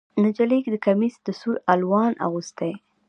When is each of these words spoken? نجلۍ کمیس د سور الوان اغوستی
نجلۍ 0.23 0.59
کمیس 0.85 1.15
د 1.25 1.27
سور 1.39 1.55
الوان 1.73 2.13
اغوستی 2.25 2.73